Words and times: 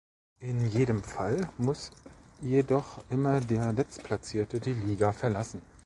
In 0.39 0.65
jedem 0.71 1.03
Fall 1.03 1.47
muss 1.59 1.91
jedoch 2.41 3.03
immer 3.11 3.39
der 3.39 3.71
Letztplatzierte 3.71 4.59
die 4.59 4.73
Liga 4.73 5.11
verlassen. 5.13 5.61